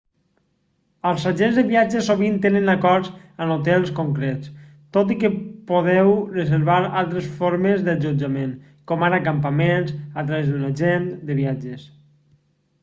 [1.07, 3.09] els agents de viatges sovint tenen acords
[3.45, 4.49] amb hotels concrets
[4.97, 5.29] tot i que
[5.71, 8.55] podeu reservar altres formes d'allotjament
[8.93, 11.85] com ara campaments a través d'un agent de viatges